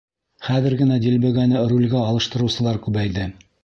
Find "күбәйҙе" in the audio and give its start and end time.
2.89-3.33